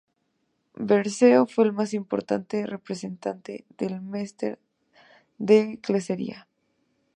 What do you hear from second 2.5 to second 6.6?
representante del mester de clerecía.